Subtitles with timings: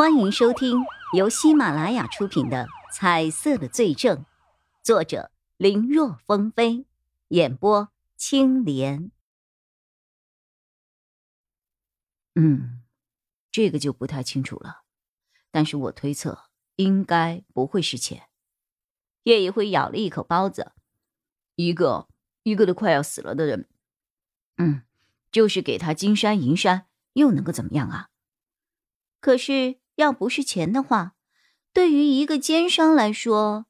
[0.00, 4.16] 欢迎收听由喜马拉雅出品的《彩色的罪证》，
[4.82, 6.86] 作者林若风飞，
[7.28, 9.10] 演播青莲。
[12.34, 12.82] 嗯，
[13.52, 14.84] 这个就不太清楚了，
[15.50, 16.46] 但是我推测
[16.76, 18.30] 应该不会是钱。
[19.24, 20.72] 叶一辉咬了一口包子，
[21.56, 22.08] 一个
[22.42, 23.68] 一个都快要死了的人，
[24.56, 24.80] 嗯，
[25.30, 28.08] 就是给他金山银山，又能够怎么样啊？
[29.20, 29.78] 可是。
[30.00, 31.14] 要不是钱的话，
[31.74, 33.66] 对于一个奸商来说，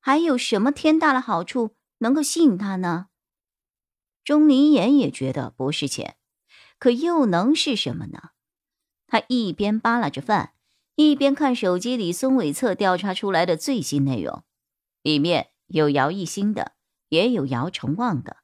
[0.00, 3.08] 还有什么天大的好处能够吸引他呢？
[4.22, 6.16] 钟离言也觉得不是钱，
[6.78, 8.30] 可又能是什么呢？
[9.08, 10.54] 他一边扒拉着饭，
[10.94, 14.44] 一边看手机里孙伟策调查出来的最新内容，
[15.02, 16.74] 里面有姚一新的，
[17.08, 18.36] 也有姚成旺的。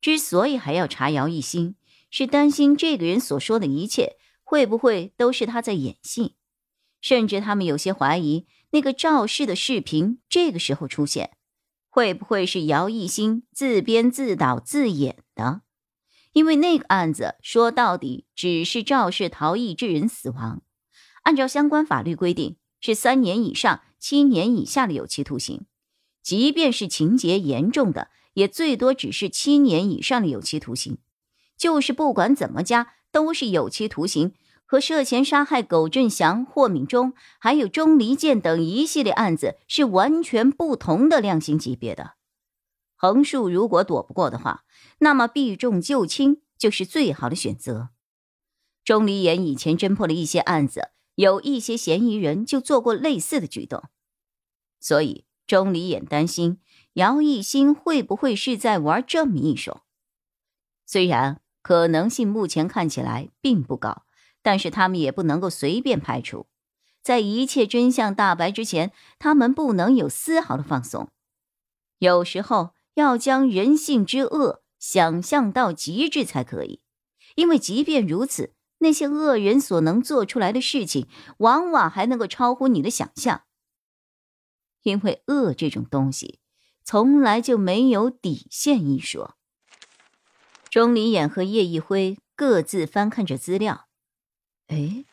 [0.00, 1.76] 之所以还要查姚一新，
[2.10, 6.36] 是担心这个人所说的一切会不会都是他在演戏。
[7.00, 11.36] 甚至他们有些怀疑，那个肇事的视频这个时候出现，
[11.88, 15.62] 会不会是姚一新自编自导自演的？
[16.32, 20.62] 因为那个案子说到底只是肇事逃逸致人死亡，
[21.22, 25.64] 按照相关法律规定是三年以上七年以下的有期徒刑，
[26.22, 30.98] 即便是情节严重的，也最多只是七年以上的有期徒刑。
[31.56, 34.34] 就是不管怎么加，都是有期徒刑。
[34.66, 42.14] 和涉嫌杀害苟振祥、霍敏忠，还有钟离剑等一系列案子是完全不同的量刑级别的。
[42.96, 44.64] 横竖如果躲不过的话，
[44.98, 47.90] 那么避重就轻就是最好的选择。
[48.84, 53.84] 钟离言以前侦破了一些案子，有一些嫌疑人就做过类似的举动，
[54.80, 56.58] 所以钟离言担心
[56.94, 59.82] 姚一新会不会是在玩这么一手。
[60.84, 64.02] 虽然可能性目前看起来并不高。
[64.46, 66.46] 但是他们也不能够随便排除，
[67.02, 71.10] 在一切真相大白之前，他们不能有丝毫的放松。
[71.98, 76.80] 有时候要将人性之恶想象到极致才可以，
[77.34, 81.08] 因为即便如此，那些恶人所能做出来的事情，
[81.38, 83.42] 往往还能够超乎你的想象。
[84.84, 86.38] 因为恶这种东西，
[86.84, 89.34] 从来就没有底线一说。
[90.70, 93.85] 钟离眼和叶一辉各自翻看着资料。
[94.68, 95.04] 哎，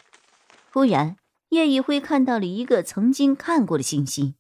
[0.72, 1.18] 忽然，
[1.50, 4.36] 叶一辉看到了一个曾经看过的信息。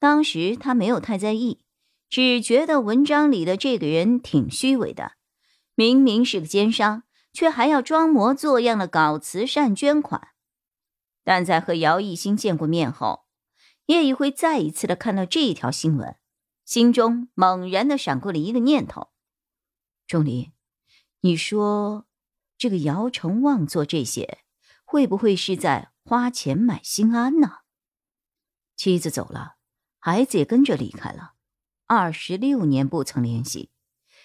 [0.00, 1.60] 当时他没有太在意，
[2.08, 5.12] 只觉得文章里的这个人挺虚伪的，
[5.74, 10.28] 明明是个奸商，却还要装模作样的搞慈善捐款。
[11.22, 13.26] 但在和姚一新见过面后，
[13.86, 16.16] 叶一辉再一次的看到这一条新闻，
[16.64, 19.08] 心中猛然的闪过了一个念头：
[20.06, 20.50] 钟离，
[21.20, 22.06] 你说
[22.56, 24.38] 这个姚成旺做这些？
[24.90, 27.58] 会不会是在花钱买心安呢？
[28.74, 29.56] 妻子走了，
[29.98, 31.34] 孩子也跟着离开了，
[31.84, 33.70] 二十六年不曾联系。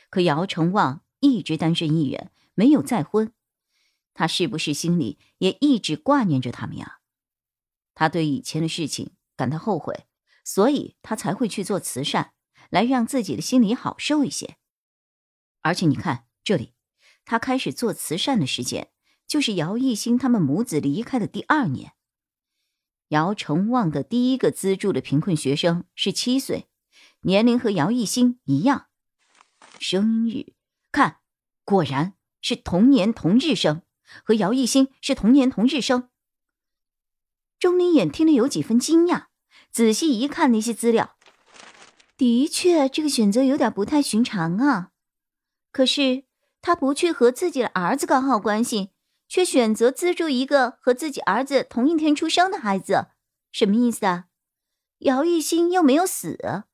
[0.10, 3.34] 可姚成旺一直单身一人，没有再婚，
[4.14, 7.02] 他是不是心里也一直挂念着他们呀？
[7.94, 10.08] 他对以前的事情感到后悔，
[10.46, 12.32] 所以他才会去做慈善，
[12.70, 14.56] 来让自己的心里好受一些。
[15.60, 16.74] 而且你看这里，
[17.26, 18.93] 他开始做慈善的时间。
[19.28, 21.94] 就是姚一新他们母子离开的第二年，
[23.10, 26.68] 姚成旺的第一个资助的贫困学生是七岁，
[27.22, 28.88] 年龄和姚一新一样。
[29.80, 30.54] 生日，
[30.92, 31.18] 看，
[31.64, 33.82] 果然是同年同日生，
[34.24, 36.10] 和姚一新是同年同日生。
[37.60, 39.26] 钟离眼听了有几分惊讶，
[39.72, 41.16] 仔细一看那些资料，
[42.16, 44.92] 的确这个选择有点不太寻常啊。
[45.72, 46.26] 可是
[46.62, 48.93] 他不去和自己的儿子搞好关系。
[49.34, 53.08] 却选择资助一个和自己儿子同一天出生的孩子，
[53.52, 54.26] 什么意思啊？
[55.00, 56.66] 姚一新又没有死，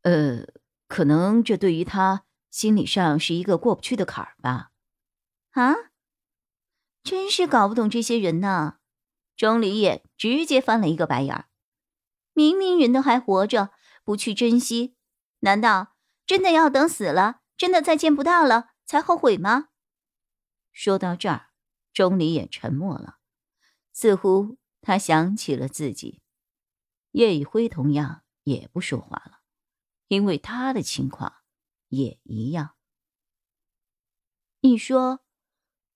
[0.00, 0.46] 呃，
[0.88, 4.70] 可能这对于他心理上是一个过不去的坎儿吧。
[5.50, 5.74] 啊，
[7.04, 8.78] 真是搞不懂这些人呐！
[9.36, 11.44] 钟离也直接翻了一个白眼儿。
[12.32, 13.72] 明明人都还活着，
[14.04, 14.96] 不去珍惜，
[15.40, 15.88] 难道
[16.24, 19.68] 真的要等死了，真的再见不到了才后悔吗？
[20.72, 21.50] 说到这儿，
[21.92, 23.18] 钟离也沉默了，
[23.92, 26.22] 似乎他想起了自己。
[27.12, 29.40] 叶一辉同样也不说话了，
[30.08, 31.34] 因为他的情况
[31.88, 32.74] 也一样。
[34.60, 35.20] 你说，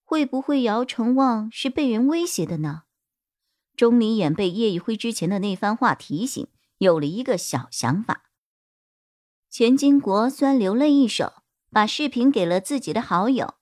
[0.05, 2.83] 会不会姚成旺是被人威胁的呢？
[3.75, 8.31] 钟离眼被叶一辉之前的那番话提醒，有了一个小想法。
[9.49, 13.55] 钱金国虽然留了一手，把视频给了自己的好友。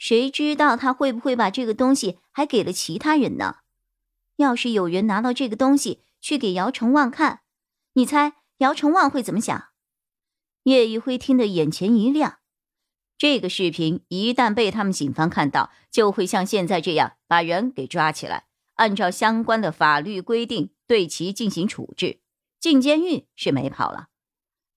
[0.00, 3.56] 谁知道他会不会把这个东西还给了其他人呢？
[4.36, 7.42] 要是有人拿到这个东西去给姚成旺看，
[7.92, 9.68] 你猜姚成旺会怎么想？
[10.62, 12.38] 叶一辉听得眼前一亮，
[13.18, 18.46] 这个视频一旦被他们警方看到，就会像现在这样把人给抓起来，
[18.76, 22.20] 按照相关的法律规定对其进行处置，
[22.58, 24.06] 进监狱是没跑了。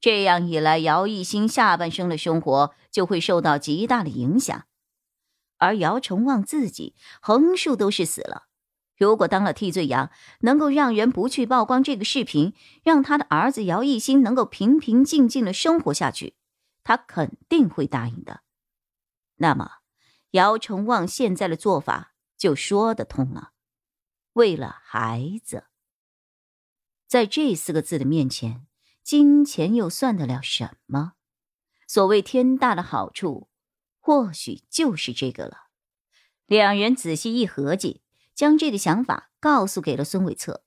[0.01, 4.65] 这样一来，姚一新下半生的生活就会受到极大的影响，
[5.63, 8.47] 而姚崇旺自己横竖都是死了。
[8.97, 10.11] 如果当了替罪羊，
[10.41, 16.35] 能够让人不去曝光这个视频，让他的儿子姚一新能够平平静静的生活下去，
[16.83, 18.41] 他肯定会答应的。
[19.37, 19.71] 那么，
[20.31, 23.51] 姚崇旺现在的做法就说得通了。
[24.33, 25.65] 为了孩子，
[27.07, 28.67] 在这四个字的面前，
[29.01, 31.13] 金钱又算得了什么？
[31.87, 33.49] 所谓天大的好处，
[34.05, 35.69] 或许就是这个了。
[36.45, 38.01] 两人仔细一合计。
[38.35, 40.63] 将这个想法告诉给了孙伟策，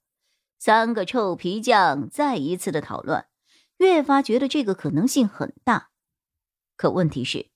[0.57, 3.25] 三个臭皮匠再一次的讨论，
[3.79, 5.89] 越发觉得这个可能性很大。
[6.77, 7.51] 可问题是，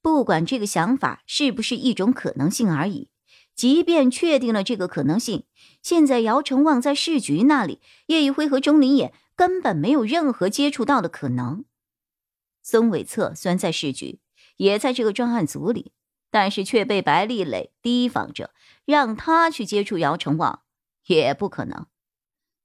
[0.00, 3.10] 不管这个想法是不是一种可能性而已，
[3.56, 5.44] 即便确定了这个可能性，
[5.82, 11.64] 现在姚成旺在市局那里，叶一辉和钟林野根本没有任何接触到的可能。
[12.62, 14.20] 孙伟策虽然在市局，
[14.58, 15.92] 也在这个专案组里。
[16.30, 18.52] 但是却被白丽蕾提防着，
[18.84, 20.62] 让他去接触姚成旺
[21.06, 21.86] 也不可能。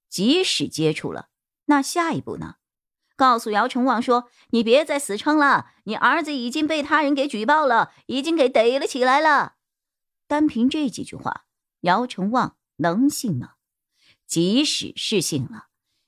[0.10, 1.30] 即使接触了，
[1.68, 2.56] 那下一步呢？
[3.16, 9.54] 告诉姚成旺说：“你别再死撑了，你儿子已经被他人给举报了，已经给逮了起来了。”
[10.28, 11.46] 单凭这几句话，
[11.82, 13.52] 姚成旺能信吗？
[14.28, 15.68] 即使是信了，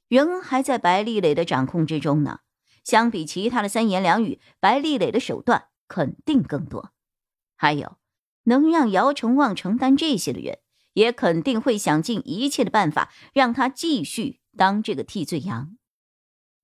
[0.10, 2.42] 人还在白丽蕾的掌控之中呢。
[2.84, 6.92] 相比其他的三言两语，白丽蕾的手段肯定更多。
[7.56, 7.98] 还有，
[8.44, 10.60] 能让姚成旺承担这些的人，
[10.94, 15.78] 也肯定会想尽一切的办法让他继续当这个替罪羊。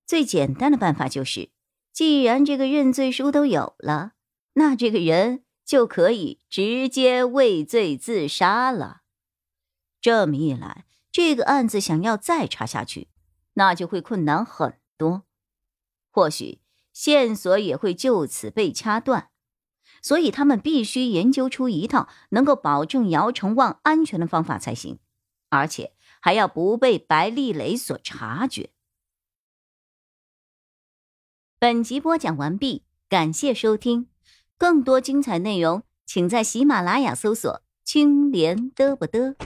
[0.06, 1.50] 最简单的办法就是，
[1.92, 4.12] 既然这个认罪书都有了，
[4.54, 9.02] 那这个人就可以直接畏罪自杀了。
[10.00, 13.08] 这么一来，这个案子想要再查下去，
[13.54, 15.24] 那就会困难很多，
[16.10, 16.61] 或许
[16.92, 19.30] 线索也会就此被掐断。
[20.00, 24.98] 所以他们必须研究出一套能够保证姚成旺安全的方法才行，
[25.48, 28.70] 而且还要不被白丽蕾所察觉。
[31.60, 34.08] 本集播讲完毕，感谢收听，
[34.58, 39.36] 更多精彩内容请在喜马拉雅搜索“青莲嘚不嘚”。